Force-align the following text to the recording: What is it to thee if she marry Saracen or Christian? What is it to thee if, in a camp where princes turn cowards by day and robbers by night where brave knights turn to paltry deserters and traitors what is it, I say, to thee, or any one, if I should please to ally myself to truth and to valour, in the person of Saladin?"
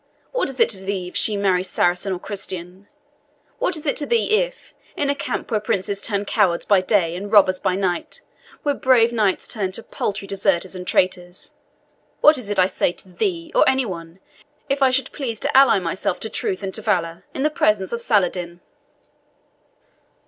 What 0.31 0.49
is 0.49 0.59
it 0.59 0.69
to 0.69 0.83
thee 0.83 1.07
if 1.09 1.15
she 1.15 1.37
marry 1.37 1.63
Saracen 1.63 2.11
or 2.11 2.17
Christian? 2.17 2.87
What 3.59 3.77
is 3.77 3.85
it 3.85 3.95
to 3.97 4.07
thee 4.07 4.31
if, 4.31 4.73
in 4.97 5.11
a 5.11 5.15
camp 5.15 5.51
where 5.51 5.59
princes 5.59 6.01
turn 6.01 6.25
cowards 6.25 6.65
by 6.65 6.81
day 6.81 7.15
and 7.15 7.31
robbers 7.31 7.59
by 7.59 7.75
night 7.75 8.21
where 8.63 8.73
brave 8.73 9.13
knights 9.13 9.47
turn 9.47 9.71
to 9.73 9.83
paltry 9.83 10.27
deserters 10.27 10.73
and 10.73 10.87
traitors 10.87 11.53
what 12.19 12.39
is 12.39 12.49
it, 12.49 12.57
I 12.57 12.65
say, 12.65 12.91
to 12.93 13.09
thee, 13.09 13.51
or 13.53 13.63
any 13.69 13.85
one, 13.85 14.19
if 14.69 14.81
I 14.81 14.89
should 14.89 15.11
please 15.11 15.39
to 15.41 15.55
ally 15.55 15.77
myself 15.77 16.19
to 16.21 16.31
truth 16.31 16.63
and 16.63 16.73
to 16.73 16.81
valour, 16.81 17.23
in 17.35 17.43
the 17.43 17.51
person 17.51 17.83
of 17.93 18.01
Saladin?" 18.01 18.59